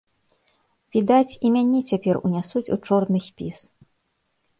[0.95, 3.57] Відаць, і мяне цяпер унясуць у чорны спіс.